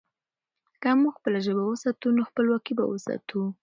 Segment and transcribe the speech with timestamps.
[0.81, 3.39] که موږ خپله ژبه وساتو، نو خپلواکي به وساتو.